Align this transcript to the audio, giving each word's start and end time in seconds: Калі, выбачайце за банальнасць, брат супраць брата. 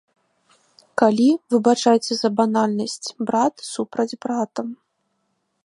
Калі, 1.01 1.27
выбачайце 1.53 2.13
за 2.21 2.29
банальнасць, 2.39 3.09
брат 3.27 3.55
супраць 3.73 4.17
брата. 4.27 4.61